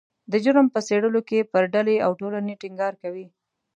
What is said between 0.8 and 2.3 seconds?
څیړلو کې پر ډلې او